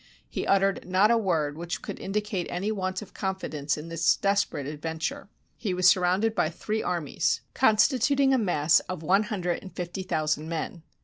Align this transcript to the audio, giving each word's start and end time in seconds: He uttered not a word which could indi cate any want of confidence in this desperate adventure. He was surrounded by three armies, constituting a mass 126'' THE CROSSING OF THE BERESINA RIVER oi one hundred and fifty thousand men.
He 0.27 0.47
uttered 0.47 0.89
not 0.89 1.11
a 1.11 1.15
word 1.19 1.55
which 1.55 1.83
could 1.83 1.99
indi 1.99 2.21
cate 2.21 2.47
any 2.49 2.71
want 2.71 3.03
of 3.03 3.13
confidence 3.13 3.77
in 3.77 3.87
this 3.89 4.15
desperate 4.17 4.65
adventure. 4.65 5.29
He 5.57 5.75
was 5.75 5.87
surrounded 5.87 6.33
by 6.33 6.49
three 6.49 6.81
armies, 6.81 7.41
constituting 7.53 8.33
a 8.33 8.39
mass 8.39 8.81
126'' 8.85 8.87
THE 8.87 8.87
CROSSING 8.87 8.87
OF 8.89 8.97
THE 8.97 8.97
BERESINA 8.97 8.97
RIVER 8.97 9.03
oi 9.05 9.07
one 9.07 9.23
hundred 9.25 9.59
and 9.61 9.75
fifty 9.75 10.01
thousand 10.01 10.49
men. 10.49 10.83